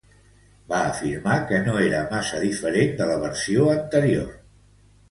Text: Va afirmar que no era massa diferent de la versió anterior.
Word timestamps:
Va 0.71 0.79
afirmar 0.93 1.35
que 1.51 1.59
no 1.67 1.75
era 1.89 2.01
massa 2.15 2.43
diferent 2.47 2.99
de 3.03 3.13
la 3.13 3.23
versió 3.27 3.71
anterior. 3.79 4.39